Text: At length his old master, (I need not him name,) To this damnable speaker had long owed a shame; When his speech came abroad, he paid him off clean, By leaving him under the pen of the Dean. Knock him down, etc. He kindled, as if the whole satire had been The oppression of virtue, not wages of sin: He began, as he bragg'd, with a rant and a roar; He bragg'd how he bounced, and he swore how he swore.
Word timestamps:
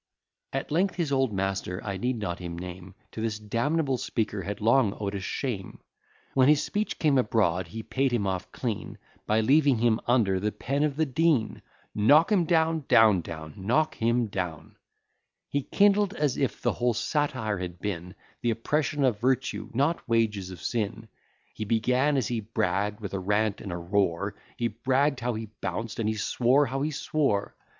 At 0.51 0.71
length 0.71 0.95
his 0.95 1.11
old 1.11 1.31
master, 1.31 1.79
(I 1.83 1.95
need 1.97 2.17
not 2.17 2.39
him 2.39 2.57
name,) 2.57 2.95
To 3.11 3.21
this 3.21 3.37
damnable 3.37 3.99
speaker 3.99 4.41
had 4.41 4.59
long 4.59 4.97
owed 4.99 5.13
a 5.13 5.19
shame; 5.19 5.79
When 6.33 6.47
his 6.49 6.63
speech 6.63 6.97
came 6.97 7.19
abroad, 7.19 7.67
he 7.67 7.83
paid 7.83 8.11
him 8.11 8.25
off 8.25 8.51
clean, 8.51 8.97
By 9.27 9.41
leaving 9.41 9.77
him 9.77 9.99
under 10.07 10.39
the 10.39 10.51
pen 10.51 10.81
of 10.83 10.95
the 10.95 11.05
Dean. 11.05 11.61
Knock 11.93 12.31
him 12.31 12.45
down, 12.45 12.83
etc. 12.89 14.71
He 15.49 15.61
kindled, 15.61 16.15
as 16.15 16.35
if 16.35 16.59
the 16.63 16.73
whole 16.73 16.95
satire 16.95 17.59
had 17.59 17.77
been 17.79 18.15
The 18.41 18.49
oppression 18.49 19.03
of 19.03 19.19
virtue, 19.19 19.69
not 19.71 20.09
wages 20.09 20.49
of 20.49 20.63
sin: 20.63 21.09
He 21.53 21.63
began, 21.63 22.17
as 22.17 22.27
he 22.27 22.39
bragg'd, 22.39 23.01
with 23.01 23.13
a 23.13 23.19
rant 23.19 23.61
and 23.61 23.71
a 23.71 23.77
roar; 23.77 24.33
He 24.57 24.67
bragg'd 24.69 25.19
how 25.19 25.35
he 25.35 25.51
bounced, 25.61 25.99
and 25.99 26.09
he 26.09 26.15
swore 26.15 26.65
how 26.65 26.81
he 26.81 26.89
swore. 26.89 27.55